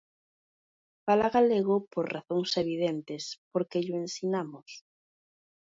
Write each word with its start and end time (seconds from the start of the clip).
Fala 1.05 1.27
galego 1.35 1.75
por 1.93 2.05
razóns 2.15 2.51
evidentes, 2.63 3.23
porque 3.51 3.83
llo 3.85 3.95
ensinamos. 4.05 4.69